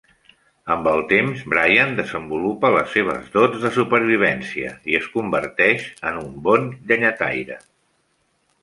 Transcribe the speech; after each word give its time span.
Amb 0.75 0.87
el 0.91 1.03
temps, 1.11 1.43
Brian 1.51 1.93
desenvolupa 1.99 2.71
les 2.77 2.95
seves 2.97 3.29
dots 3.37 3.61
de 3.67 3.71
supervivència 3.77 4.73
i 4.95 4.99
es 5.03 5.11
converteix 5.19 5.87
en 6.13 6.21
un 6.25 6.35
bon 6.51 6.69
llenyataire. 6.91 7.65